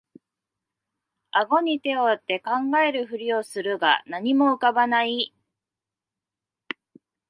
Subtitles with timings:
[1.29, 5.31] あごに手をあて考えるふりをするが何も浮かばない